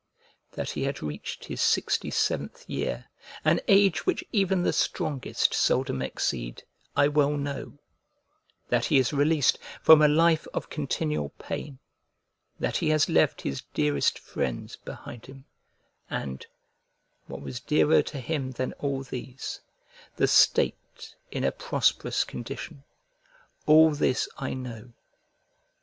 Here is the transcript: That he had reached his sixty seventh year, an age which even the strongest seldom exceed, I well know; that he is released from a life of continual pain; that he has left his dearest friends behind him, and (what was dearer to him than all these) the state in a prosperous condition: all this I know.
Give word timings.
That 0.53 0.71
he 0.71 0.81
had 0.85 1.03
reached 1.03 1.45
his 1.45 1.61
sixty 1.61 2.09
seventh 2.09 2.67
year, 2.67 3.05
an 3.45 3.61
age 3.67 4.03
which 4.03 4.23
even 4.31 4.63
the 4.63 4.73
strongest 4.73 5.53
seldom 5.53 6.01
exceed, 6.01 6.63
I 6.95 7.07
well 7.07 7.37
know; 7.37 7.77
that 8.69 8.85
he 8.85 8.97
is 8.97 9.13
released 9.13 9.59
from 9.79 10.01
a 10.01 10.07
life 10.07 10.47
of 10.55 10.71
continual 10.71 11.29
pain; 11.37 11.77
that 12.59 12.77
he 12.77 12.89
has 12.89 13.09
left 13.09 13.41
his 13.43 13.61
dearest 13.75 14.17
friends 14.17 14.75
behind 14.75 15.27
him, 15.27 15.45
and 16.09 16.47
(what 17.27 17.41
was 17.43 17.59
dearer 17.59 18.01
to 18.01 18.19
him 18.19 18.49
than 18.53 18.73
all 18.79 19.03
these) 19.03 19.61
the 20.15 20.27
state 20.27 21.13
in 21.29 21.43
a 21.43 21.51
prosperous 21.51 22.23
condition: 22.23 22.83
all 23.67 23.91
this 23.91 24.27
I 24.39 24.55
know. 24.55 24.93